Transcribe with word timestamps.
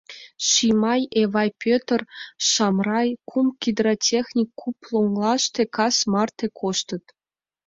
Шимай, 0.47 1.01
Эвай 1.21 1.49
Пӧтыр, 1.61 2.01
Шамрай, 2.49 3.09
кум 3.29 3.47
гидротехник 3.61 4.49
куп 4.59 4.77
лоҥгаште 4.91 5.61
кас 5.75 5.95
марте 6.11 6.45
коштыт. 6.59 7.03